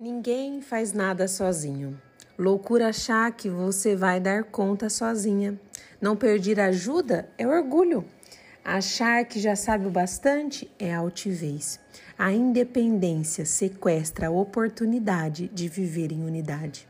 Ninguém 0.00 0.62
faz 0.62 0.94
nada 0.94 1.28
sozinho. 1.28 2.00
Loucura 2.38 2.88
achar 2.88 3.30
que 3.32 3.50
você 3.50 3.94
vai 3.94 4.18
dar 4.18 4.44
conta 4.44 4.88
sozinha. 4.88 5.60
Não 6.00 6.16
pedir 6.16 6.58
ajuda 6.58 7.28
é 7.36 7.46
orgulho. 7.46 8.02
Achar 8.64 9.22
que 9.26 9.38
já 9.38 9.54
sabe 9.54 9.86
o 9.86 9.90
bastante 9.90 10.70
é 10.78 10.94
altivez. 10.94 11.78
A 12.18 12.32
independência 12.32 13.44
sequestra 13.44 14.28
a 14.28 14.30
oportunidade 14.30 15.48
de 15.52 15.68
viver 15.68 16.12
em 16.12 16.24
unidade. 16.24 16.88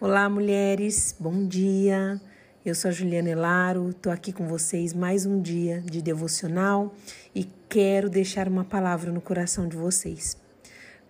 Olá, 0.00 0.28
mulheres, 0.28 1.14
bom 1.20 1.46
dia. 1.46 2.20
Eu 2.64 2.74
sou 2.74 2.88
a 2.88 2.92
Juliana 2.92 3.30
Elaro, 3.30 3.90
estou 3.90 4.12
aqui 4.12 4.32
com 4.32 4.48
vocês 4.48 4.92
mais 4.92 5.26
um 5.26 5.40
dia 5.40 5.80
de 5.80 6.02
devocional 6.02 6.92
e 7.32 7.48
quero 7.68 8.10
deixar 8.10 8.48
uma 8.48 8.64
palavra 8.64 9.12
no 9.12 9.20
coração 9.20 9.68
de 9.68 9.76
vocês. 9.76 10.44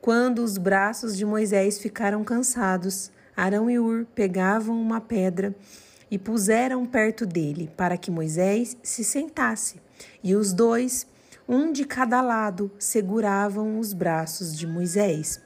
Quando 0.01 0.41
os 0.41 0.57
braços 0.59 1.17
de 1.17 1.25
Moisés 1.25 1.79
ficaram 1.79 2.23
cansados, 2.23 3.11
Arão 3.37 3.69
e 3.69 3.79
Ur 3.79 4.07
pegavam 4.15 4.81
uma 4.81 5.01
pedra 5.01 5.55
e 6.11 6.19
puseram 6.19 6.87
perto 6.87 7.27
dele 7.27 7.71
para 7.77 7.97
que 7.97 8.11
Moisés 8.11 8.77
se 8.83 9.03
sentasse. 9.03 9.81
E 10.23 10.35
os 10.35 10.53
dois, 10.53 11.07
um 11.49 11.73
de 11.73 11.85
cada 11.85 12.23
lado, 12.23 12.71
seguravam 12.79 13.79
os 13.79 13.93
braços 13.93 14.57
de 14.57 14.67
Moisés. 14.67 15.41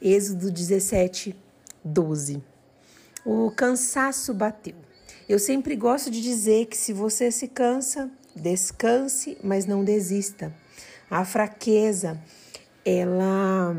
Êxodo 0.00 0.50
17, 0.50 1.36
12. 1.84 2.42
O 3.24 3.50
cansaço 3.50 4.32
bateu. 4.32 4.76
Eu 5.28 5.38
sempre 5.38 5.74
gosto 5.74 6.10
de 6.10 6.20
dizer 6.20 6.66
que 6.66 6.76
se 6.76 6.92
você 6.92 7.30
se 7.30 7.48
cansa, 7.48 8.10
descanse, 8.36 9.38
mas 9.42 9.64
não 9.64 9.82
desista. 9.82 10.54
A 11.10 11.24
fraqueza 11.24 12.20
ela 12.84 13.74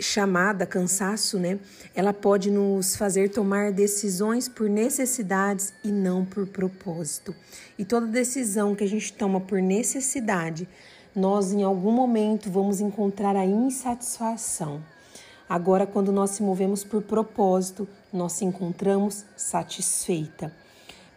chamada 0.00 0.64
cansaço, 0.64 1.38
né? 1.38 1.58
Ela 1.94 2.12
pode 2.12 2.50
nos 2.50 2.94
fazer 2.96 3.30
tomar 3.30 3.72
decisões 3.72 4.48
por 4.48 4.68
necessidades 4.68 5.72
e 5.82 5.88
não 5.88 6.24
por 6.24 6.46
propósito. 6.46 7.34
E 7.78 7.84
toda 7.84 8.06
decisão 8.06 8.74
que 8.74 8.84
a 8.84 8.88
gente 8.88 9.12
toma 9.12 9.40
por 9.40 9.60
necessidade, 9.60 10.68
nós 11.14 11.52
em 11.52 11.62
algum 11.62 11.90
momento 11.90 12.50
vamos 12.50 12.80
encontrar 12.80 13.34
a 13.34 13.44
insatisfação. 13.44 14.80
Agora, 15.48 15.86
quando 15.86 16.12
nós 16.12 16.30
se 16.30 16.42
movemos 16.42 16.84
por 16.84 17.02
propósito, 17.02 17.88
nós 18.12 18.34
se 18.34 18.44
encontramos 18.44 19.24
satisfeita. 19.36 20.52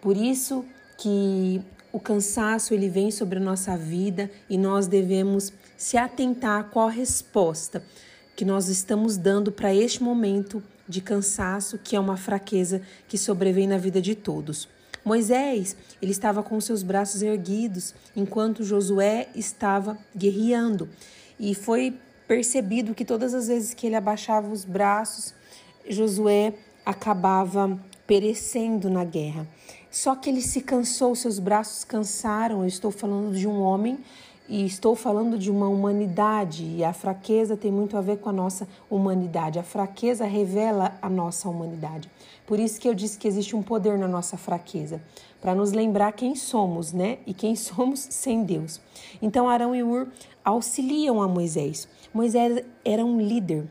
Por 0.01 0.17
isso 0.17 0.65
que 0.97 1.61
o 1.91 1.99
cansaço 1.99 2.73
ele 2.73 2.89
vem 2.89 3.11
sobre 3.11 3.37
a 3.37 3.41
nossa 3.41 3.75
vida 3.75 4.31
e 4.49 4.57
nós 4.57 4.87
devemos 4.87 5.51
se 5.81 5.97
atentar 5.97 6.59
a 6.59 6.63
qual 6.63 6.89
resposta 6.89 7.83
que 8.35 8.45
nós 8.45 8.67
estamos 8.67 9.17
dando 9.17 9.51
para 9.51 9.73
este 9.73 10.03
momento 10.03 10.61
de 10.87 11.01
cansaço, 11.01 11.79
que 11.79 11.95
é 11.95 11.99
uma 11.99 12.15
fraqueza 12.15 12.83
que 13.07 13.17
sobrevém 13.17 13.65
na 13.65 13.79
vida 13.79 13.99
de 13.99 14.13
todos. 14.13 14.69
Moisés, 15.03 15.75
ele 15.99 16.11
estava 16.11 16.43
com 16.43 16.61
seus 16.61 16.83
braços 16.83 17.23
erguidos, 17.23 17.95
enquanto 18.15 18.63
Josué 18.63 19.29
estava 19.33 19.97
guerreando, 20.15 20.87
e 21.39 21.55
foi 21.55 21.97
percebido 22.27 22.93
que 22.93 23.03
todas 23.03 23.33
as 23.33 23.47
vezes 23.47 23.73
que 23.73 23.87
ele 23.87 23.95
abaixava 23.95 24.51
os 24.51 24.63
braços, 24.63 25.33
Josué 25.89 26.53
acabava 26.85 27.75
perecendo 28.05 28.87
na 28.87 29.03
guerra. 29.03 29.47
Só 29.89 30.15
que 30.15 30.29
ele 30.29 30.41
se 30.41 30.61
cansou, 30.61 31.15
seus 31.15 31.39
braços 31.39 31.83
cansaram. 31.83 32.61
Eu 32.61 32.67
estou 32.67 32.91
falando 32.91 33.35
de 33.35 33.47
um 33.47 33.59
homem 33.59 33.97
e 34.51 34.65
estou 34.65 34.97
falando 34.97 35.37
de 35.39 35.49
uma 35.49 35.69
humanidade, 35.69 36.65
e 36.65 36.83
a 36.83 36.91
fraqueza 36.91 37.55
tem 37.55 37.71
muito 37.71 37.95
a 37.95 38.01
ver 38.01 38.17
com 38.17 38.27
a 38.27 38.33
nossa 38.33 38.67
humanidade. 38.89 39.57
A 39.57 39.63
fraqueza 39.63 40.25
revela 40.25 40.93
a 41.01 41.09
nossa 41.09 41.47
humanidade. 41.47 42.11
Por 42.45 42.59
isso 42.59 42.77
que 42.77 42.89
eu 42.89 42.93
disse 42.93 43.17
que 43.17 43.29
existe 43.29 43.55
um 43.55 43.63
poder 43.63 43.97
na 43.97 44.09
nossa 44.09 44.35
fraqueza, 44.35 45.01
para 45.39 45.55
nos 45.55 45.71
lembrar 45.71 46.11
quem 46.11 46.35
somos, 46.35 46.91
né? 46.91 47.19
E 47.25 47.33
quem 47.33 47.55
somos 47.57 48.01
sem 48.09 48.43
Deus. 48.43 48.81
Então 49.21 49.47
Arão 49.47 49.73
e 49.73 49.83
Ur 49.83 50.09
auxiliam 50.43 51.21
a 51.21 51.29
Moisés. 51.29 51.87
Moisés 52.13 52.61
era 52.83 53.05
um 53.05 53.21
líder. 53.21 53.69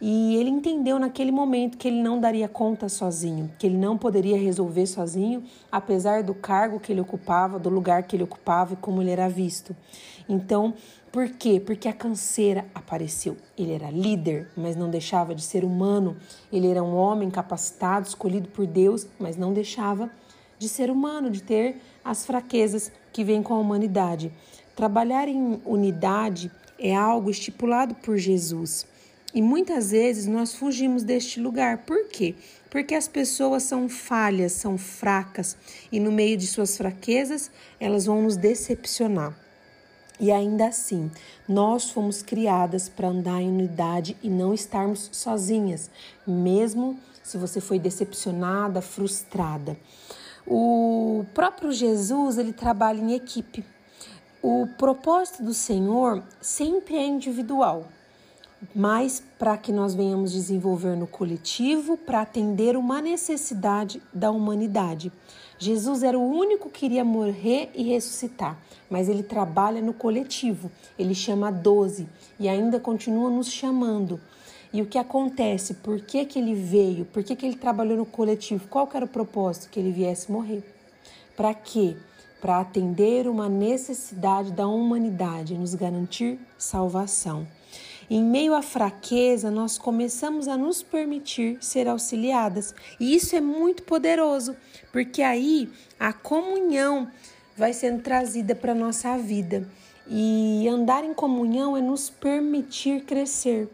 E 0.00 0.36
ele 0.36 0.48
entendeu 0.48 0.98
naquele 0.98 1.30
momento 1.30 1.76
que 1.76 1.86
ele 1.86 2.02
não 2.02 2.18
daria 2.18 2.48
conta 2.48 2.88
sozinho, 2.88 3.50
que 3.58 3.66
ele 3.66 3.76
não 3.76 3.98
poderia 3.98 4.38
resolver 4.38 4.86
sozinho, 4.86 5.44
apesar 5.70 6.22
do 6.22 6.34
cargo 6.34 6.80
que 6.80 6.90
ele 6.90 7.02
ocupava, 7.02 7.58
do 7.58 7.68
lugar 7.68 8.04
que 8.04 8.16
ele 8.16 8.22
ocupava 8.22 8.72
e 8.72 8.76
como 8.76 9.02
ele 9.02 9.10
era 9.10 9.28
visto. 9.28 9.76
Então, 10.26 10.72
por 11.12 11.28
quê? 11.28 11.60
Porque 11.60 11.88
a 11.88 11.92
canseira 11.92 12.64
apareceu. 12.74 13.36
Ele 13.58 13.72
era 13.72 13.90
líder, 13.90 14.48
mas 14.56 14.74
não 14.74 14.88
deixava 14.88 15.34
de 15.34 15.42
ser 15.42 15.64
humano. 15.64 16.16
Ele 16.52 16.68
era 16.68 16.82
um 16.82 16.94
homem 16.96 17.28
capacitado, 17.28 18.06
escolhido 18.06 18.48
por 18.48 18.66
Deus, 18.66 19.06
mas 19.18 19.36
não 19.36 19.52
deixava 19.52 20.10
de 20.58 20.68
ser 20.68 20.90
humano, 20.90 21.28
de 21.30 21.42
ter 21.42 21.80
as 22.04 22.24
fraquezas 22.24 22.92
que 23.12 23.24
vêm 23.24 23.42
com 23.42 23.54
a 23.54 23.58
humanidade. 23.58 24.32
Trabalhar 24.76 25.28
em 25.28 25.60
unidade 25.66 26.50
é 26.78 26.94
algo 26.94 27.28
estipulado 27.28 27.94
por 27.96 28.16
Jesus. 28.16 28.86
E 29.32 29.40
muitas 29.40 29.90
vezes 29.90 30.26
nós 30.26 30.54
fugimos 30.54 31.02
deste 31.02 31.40
lugar. 31.40 31.78
Por 31.78 32.08
quê? 32.08 32.34
Porque 32.68 32.94
as 32.94 33.08
pessoas 33.08 33.62
são 33.62 33.88
falhas, 33.88 34.52
são 34.52 34.76
fracas 34.76 35.56
e 35.90 36.00
no 36.00 36.10
meio 36.10 36.36
de 36.36 36.46
suas 36.46 36.76
fraquezas 36.76 37.50
elas 37.78 38.06
vão 38.06 38.22
nos 38.22 38.36
decepcionar. 38.36 39.36
E 40.18 40.30
ainda 40.30 40.66
assim, 40.66 41.10
nós 41.48 41.90
fomos 41.90 42.22
criadas 42.22 42.88
para 42.88 43.08
andar 43.08 43.40
em 43.40 43.48
unidade 43.48 44.16
e 44.22 44.28
não 44.28 44.52
estarmos 44.52 45.08
sozinhas, 45.12 45.90
mesmo 46.26 46.98
se 47.22 47.38
você 47.38 47.60
foi 47.60 47.78
decepcionada, 47.78 48.82
frustrada. 48.82 49.78
O 50.46 51.24
próprio 51.32 51.72
Jesus, 51.72 52.36
ele 52.36 52.52
trabalha 52.52 53.00
em 53.00 53.14
equipe. 53.14 53.64
O 54.42 54.66
propósito 54.76 55.42
do 55.42 55.54
Senhor 55.54 56.22
sempre 56.40 56.96
é 56.96 57.06
individual, 57.06 57.88
mas 58.74 59.22
para 59.38 59.56
que 59.56 59.72
nós 59.72 59.94
venhamos 59.94 60.32
desenvolver 60.32 60.96
no 60.96 61.06
coletivo 61.06 61.96
para 61.96 62.20
atender 62.20 62.76
uma 62.76 63.00
necessidade 63.00 64.02
da 64.12 64.30
humanidade. 64.30 65.12
Jesus 65.58 66.02
era 66.02 66.18
o 66.18 66.30
único 66.30 66.70
que 66.70 66.86
iria 66.86 67.04
morrer 67.04 67.70
e 67.74 67.82
ressuscitar, 67.82 68.58
mas 68.88 69.08
ele 69.08 69.22
trabalha 69.22 69.82
no 69.82 69.92
coletivo. 69.92 70.70
Ele 70.98 71.14
chama 71.14 71.50
doze 71.50 72.08
e 72.38 72.48
ainda 72.48 72.80
continua 72.80 73.30
nos 73.30 73.50
chamando. 73.50 74.20
E 74.72 74.80
o 74.80 74.86
que 74.86 74.98
acontece? 74.98 75.74
Por 75.74 76.00
que, 76.00 76.24
que 76.24 76.38
ele 76.38 76.54
veio? 76.54 77.04
Por 77.04 77.24
que, 77.24 77.34
que 77.34 77.44
ele 77.44 77.56
trabalhou 77.56 77.96
no 77.96 78.06
coletivo? 78.06 78.68
Qual 78.68 78.88
era 78.94 79.04
o 79.04 79.08
propósito? 79.08 79.68
Que 79.68 79.80
ele 79.80 79.90
viesse 79.90 80.30
morrer. 80.30 80.62
Para 81.36 81.52
quê? 81.52 81.96
para 82.40 82.60
atender 82.60 83.28
uma 83.28 83.48
necessidade 83.48 84.50
da 84.52 84.66
humanidade, 84.66 85.58
nos 85.58 85.74
garantir 85.74 86.38
salvação. 86.56 87.46
Em 88.12 88.24
meio 88.24 88.54
à 88.54 88.60
fraqueza, 88.60 89.52
nós 89.52 89.78
começamos 89.78 90.48
a 90.48 90.56
nos 90.56 90.82
permitir 90.82 91.58
ser 91.60 91.86
auxiliadas, 91.86 92.74
e 92.98 93.14
isso 93.14 93.36
é 93.36 93.40
muito 93.40 93.84
poderoso, 93.84 94.56
porque 94.90 95.22
aí 95.22 95.70
a 95.96 96.12
comunhão 96.12 97.08
vai 97.56 97.72
sendo 97.72 98.02
trazida 98.02 98.52
para 98.52 98.72
a 98.72 98.74
nossa 98.74 99.16
vida. 99.16 99.64
E 100.08 100.66
andar 100.68 101.04
em 101.04 101.14
comunhão 101.14 101.76
é 101.76 101.80
nos 101.80 102.10
permitir 102.10 103.04
crescer. 103.04 103.68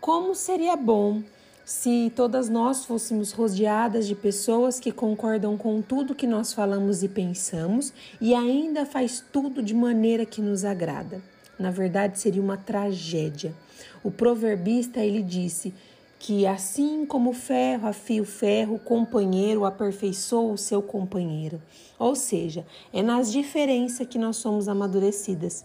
Como 0.00 0.36
seria 0.36 0.76
bom 0.76 1.20
se 1.64 2.12
todas 2.14 2.48
nós 2.48 2.84
fôssemos 2.84 3.32
rodeadas 3.32 4.06
de 4.06 4.14
pessoas 4.14 4.78
que 4.78 4.92
concordam 4.92 5.56
com 5.56 5.82
tudo 5.82 6.14
que 6.14 6.28
nós 6.28 6.52
falamos 6.52 7.02
e 7.02 7.08
pensamos 7.08 7.92
e 8.20 8.34
ainda 8.34 8.86
faz 8.86 9.24
tudo 9.32 9.60
de 9.60 9.74
maneira 9.74 10.24
que 10.24 10.40
nos 10.40 10.64
agrada. 10.64 11.33
Na 11.58 11.70
verdade, 11.70 12.18
seria 12.18 12.42
uma 12.42 12.56
tragédia. 12.56 13.54
O 14.02 14.10
proverbista 14.10 15.00
ele 15.00 15.22
disse 15.22 15.72
que 16.18 16.46
assim 16.46 17.04
como 17.04 17.30
o 17.30 17.34
ferro 17.34 17.86
afia 17.86 18.22
o 18.22 18.24
ferro, 18.24 18.76
o 18.76 18.78
companheiro 18.78 19.64
aperfeiçoa 19.64 20.54
o 20.54 20.58
seu 20.58 20.80
companheiro. 20.80 21.60
Ou 21.98 22.16
seja, 22.16 22.66
é 22.92 23.02
nas 23.02 23.30
diferenças 23.30 24.06
que 24.06 24.18
nós 24.18 24.36
somos 24.36 24.68
amadurecidas. 24.68 25.64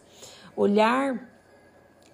Olhar 0.55 1.29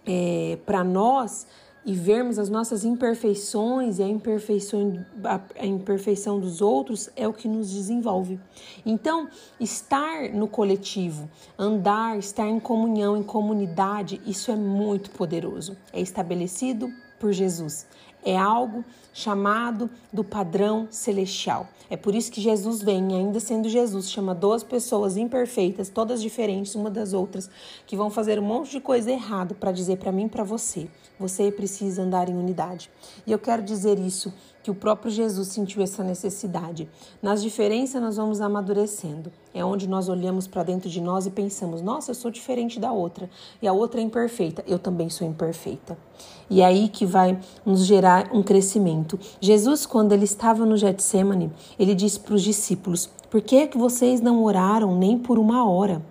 é, 0.06 0.60
para 0.66 0.84
nós 0.84 1.48
e 1.86 1.94
vermos 1.94 2.40
as 2.40 2.50
nossas 2.50 2.84
imperfeições 2.84 4.00
e 4.00 4.04
a 4.04 4.08
imperfeição, 4.08 5.06
a 5.24 5.66
imperfeição 5.66 6.40
dos 6.40 6.60
outros 6.60 7.10
é 7.16 7.28
o 7.28 7.34
que 7.34 7.48
nos 7.48 7.72
desenvolve. 7.72 8.40
Então, 8.84 9.30
estar 9.60 10.30
no 10.30 10.48
coletivo, 10.48 11.30
andar, 11.58 12.18
estar 12.18 12.48
em 12.48 12.60
comunhão, 12.60 13.16
em 13.16 13.24
comunidade, 13.24 14.20
isso 14.26 14.50
é 14.52 14.56
muito 14.56 15.12
poderoso. 15.12 15.78
É 15.94 16.02
estabelecido 16.02 16.92
por 17.20 17.32
Jesus. 17.32 17.86
É 18.26 18.38
algo 18.38 18.84
chamado 19.14 19.90
do 20.12 20.24
padrão 20.24 20.88
celestial. 20.92 21.70
É 21.90 21.96
por 21.96 22.16
isso 22.16 22.32
que 22.32 22.42
Jesus 22.42 22.82
vem, 22.82 23.16
ainda 23.16 23.40
sendo 23.40 23.70
Jesus, 23.70 24.10
chama 24.10 24.34
duas 24.34 24.64
pessoas 24.64 25.16
imperfeitas, 25.16 25.88
todas 25.88 26.22
diferentes 26.22 26.74
uma 26.76 26.90
das 26.90 27.14
outras, 27.14 27.50
que 27.86 27.96
vão 27.96 28.10
fazer 28.10 28.40
um 28.40 28.44
monte 28.44 28.72
de 28.72 28.80
coisa 28.80 29.12
errada 29.12 29.54
para 29.54 29.72
dizer 29.72 29.98
para 29.98 30.12
mim 30.12 30.28
para 30.28 30.44
você. 30.44 30.88
Você 31.20 31.52
precisa 31.52 32.02
andar 32.02 32.28
em 32.28 32.36
unidade. 32.36 32.90
E 33.26 33.32
eu 33.32 33.40
quero 33.40 33.62
dizer 33.62 34.00
isso 34.00 34.34
que 34.66 34.72
o 34.72 34.74
próprio 34.74 35.12
Jesus 35.12 35.50
sentiu 35.50 35.84
essa 35.84 36.04
necessidade. 36.04 36.90
Nas 37.22 37.44
diferenças 37.44 38.02
nós 38.02 38.18
vamos 38.18 38.42
amadurecendo. 38.42 39.32
É 39.54 39.64
onde 39.64 39.88
nós 39.88 40.10
olhamos 40.10 40.48
para 40.48 40.64
dentro 40.64 40.90
de 40.90 41.00
nós 41.00 41.28
e 41.28 41.30
pensamos: 41.30 41.84
"Nossa, 41.84 42.10
eu 42.10 42.16
sou 42.16 42.32
diferente 42.32 42.80
da 42.80 42.92
outra, 42.92 43.30
e 43.62 43.68
a 43.68 43.74
outra 43.74 44.02
é 44.02 44.04
imperfeita, 44.04 44.64
eu 44.66 44.80
também 44.80 45.08
sou 45.08 45.28
imperfeita". 45.28 45.96
E 46.50 46.62
é 46.62 46.66
aí 46.66 46.90
que 46.90 47.06
vai 47.06 47.40
nos 47.64 47.86
gerar 47.86 48.32
um 48.34 48.42
crescimento. 48.42 49.20
Jesus, 49.40 49.86
quando 49.86 50.14
ele 50.14 50.26
estava 50.26 50.66
no 50.66 50.76
Getsemane, 50.76 51.52
ele 51.78 51.94
disse 51.94 52.20
para 52.20 52.34
os 52.34 52.42
discípulos: 52.42 53.08
"Por 53.30 53.42
que 53.42 53.68
que 53.68 53.78
vocês 53.78 54.20
não 54.20 54.44
oraram 54.44 54.98
nem 54.98 55.16
por 55.20 55.38
uma 55.38 55.70
hora?" 55.70 56.02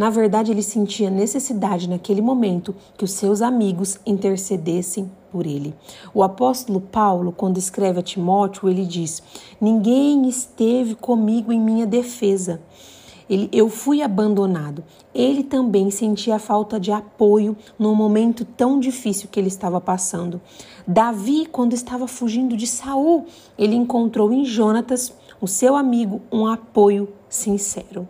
Na 0.00 0.08
verdade, 0.08 0.50
ele 0.50 0.62
sentia 0.62 1.10
necessidade 1.10 1.86
naquele 1.86 2.22
momento 2.22 2.74
que 2.96 3.04
os 3.04 3.12
seus 3.12 3.42
amigos 3.42 4.00
intercedessem 4.06 5.10
por 5.30 5.44
ele. 5.44 5.74
O 6.14 6.22
apóstolo 6.22 6.80
Paulo, 6.80 7.32
quando 7.32 7.58
escreve 7.58 8.00
a 8.00 8.02
Timóteo, 8.02 8.70
ele 8.70 8.86
diz: 8.86 9.22
Ninguém 9.60 10.26
esteve 10.26 10.94
comigo 10.94 11.52
em 11.52 11.60
minha 11.60 11.86
defesa. 11.86 12.62
Ele, 13.28 13.50
eu 13.52 13.68
fui 13.68 14.00
abandonado. 14.00 14.82
Ele 15.14 15.44
também 15.44 15.90
sentia 15.90 16.38
falta 16.38 16.80
de 16.80 16.90
apoio 16.90 17.54
num 17.78 17.94
momento 17.94 18.42
tão 18.42 18.80
difícil 18.80 19.28
que 19.30 19.38
ele 19.38 19.48
estava 19.48 19.82
passando. 19.82 20.40
Davi, 20.88 21.44
quando 21.44 21.74
estava 21.74 22.08
fugindo 22.08 22.56
de 22.56 22.66
Saul, 22.66 23.26
ele 23.58 23.76
encontrou 23.76 24.32
em 24.32 24.46
Jonatas, 24.46 25.12
o 25.42 25.46
seu 25.46 25.76
amigo, 25.76 26.22
um 26.32 26.46
apoio 26.46 27.06
sincero. 27.28 28.08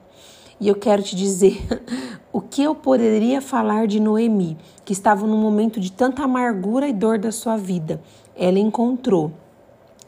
E 0.60 0.68
eu 0.68 0.74
quero 0.74 1.02
te 1.02 1.16
dizer 1.16 1.66
o 2.30 2.40
que 2.40 2.62
eu 2.62 2.74
poderia 2.74 3.40
falar 3.40 3.86
de 3.86 3.98
Noemi, 3.98 4.58
que 4.84 4.92
estava 4.92 5.26
num 5.26 5.38
momento 5.38 5.80
de 5.80 5.90
tanta 5.90 6.22
amargura 6.22 6.86
e 6.86 6.92
dor 6.92 7.18
da 7.18 7.32
sua 7.32 7.56
vida. 7.56 8.00
Ela 8.36 8.58
encontrou 8.58 9.32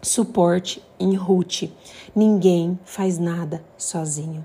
suporte 0.02 0.82
em 1.00 1.14
Ruth. 1.14 1.70
Ninguém 2.14 2.78
faz 2.84 3.18
nada 3.18 3.64
sozinho. 3.78 4.44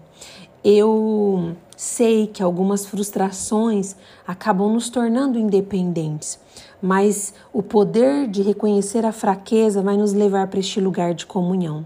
Eu 0.64 1.56
sei 1.76 2.28
que 2.28 2.42
algumas 2.42 2.86
frustrações 2.86 3.96
acabam 4.26 4.72
nos 4.72 4.90
tornando 4.90 5.38
independentes, 5.38 6.40
mas 6.82 7.34
o 7.52 7.62
poder 7.62 8.28
de 8.28 8.42
reconhecer 8.42 9.06
a 9.06 9.12
fraqueza 9.12 9.82
vai 9.82 9.98
nos 9.98 10.14
levar 10.14 10.48
para 10.48 10.60
este 10.60 10.80
lugar 10.80 11.14
de 11.14 11.26
comunhão. 11.26 11.86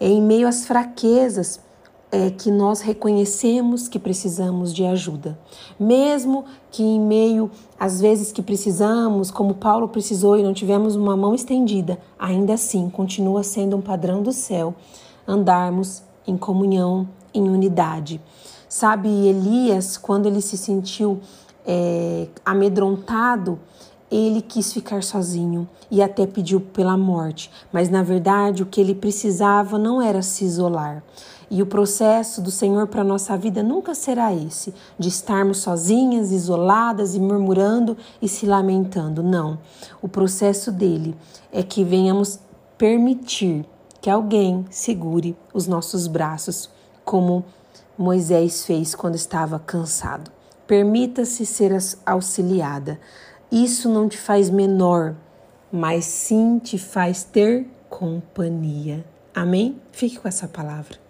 É 0.00 0.08
em 0.08 0.22
meio 0.22 0.48
às 0.48 0.66
fraquezas 0.66 1.60
é 2.14 2.30
que 2.30 2.50
nós 2.50 2.82
reconhecemos 2.82 3.88
que 3.88 3.98
precisamos 3.98 4.74
de 4.74 4.84
ajuda, 4.84 5.38
mesmo 5.80 6.44
que 6.70 6.82
em 6.82 7.00
meio 7.00 7.50
às 7.80 8.02
vezes 8.02 8.30
que 8.30 8.42
precisamos, 8.42 9.30
como 9.30 9.54
Paulo 9.54 9.88
precisou 9.88 10.36
e 10.36 10.42
não 10.42 10.52
tivemos 10.52 10.94
uma 10.94 11.16
mão 11.16 11.34
estendida, 11.34 11.98
ainda 12.18 12.52
assim 12.52 12.90
continua 12.90 13.42
sendo 13.42 13.78
um 13.78 13.80
padrão 13.80 14.22
do 14.22 14.30
céu 14.30 14.74
andarmos 15.26 16.02
em 16.26 16.36
comunhão, 16.36 17.08
em 17.32 17.48
unidade. 17.48 18.20
Sabe, 18.68 19.08
Elias, 19.08 19.96
quando 19.96 20.26
ele 20.26 20.42
se 20.42 20.58
sentiu 20.58 21.18
é, 21.66 22.28
amedrontado, 22.44 23.58
ele 24.10 24.42
quis 24.42 24.70
ficar 24.70 25.02
sozinho 25.02 25.66
e 25.90 26.02
até 26.02 26.26
pediu 26.26 26.60
pela 26.60 26.96
morte, 26.98 27.50
mas 27.72 27.88
na 27.88 28.02
verdade 28.02 28.62
o 28.62 28.66
que 28.66 28.80
ele 28.80 28.94
precisava 28.94 29.78
não 29.78 30.02
era 30.02 30.20
se 30.20 30.44
isolar. 30.44 31.02
E 31.54 31.60
o 31.60 31.66
processo 31.66 32.40
do 32.40 32.50
Senhor 32.50 32.86
para 32.86 33.02
a 33.02 33.04
nossa 33.04 33.36
vida 33.36 33.62
nunca 33.62 33.94
será 33.94 34.32
esse, 34.34 34.72
de 34.98 35.10
estarmos 35.10 35.58
sozinhas, 35.58 36.32
isoladas 36.32 37.14
e 37.14 37.20
murmurando 37.20 37.94
e 38.22 38.26
se 38.26 38.46
lamentando. 38.46 39.22
Não. 39.22 39.58
O 40.00 40.08
processo 40.08 40.72
dele 40.72 41.14
é 41.52 41.62
que 41.62 41.84
venhamos 41.84 42.40
permitir 42.78 43.66
que 44.00 44.08
alguém 44.08 44.64
segure 44.70 45.36
os 45.52 45.66
nossos 45.66 46.06
braços, 46.06 46.70
como 47.04 47.44
Moisés 47.98 48.64
fez 48.64 48.94
quando 48.94 49.16
estava 49.16 49.58
cansado. 49.58 50.30
Permita-se 50.66 51.44
ser 51.44 51.76
auxiliada. 52.06 52.98
Isso 53.50 53.90
não 53.90 54.08
te 54.08 54.16
faz 54.16 54.48
menor, 54.48 55.14
mas 55.70 56.06
sim 56.06 56.58
te 56.58 56.78
faz 56.78 57.22
ter 57.24 57.66
companhia. 57.90 59.04
Amém? 59.34 59.78
Fique 59.92 60.18
com 60.18 60.26
essa 60.26 60.48
palavra. 60.48 61.01